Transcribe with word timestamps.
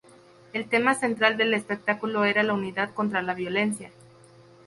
El 0.53 0.67
tema 0.67 0.95
central 0.95 1.37
del 1.37 1.53
espectáculo 1.53 2.25
era 2.25 2.41
la 2.41 2.53
unidad 2.55 2.91
contra 2.91 3.21
la 3.21 3.35
violencia. 3.35 3.91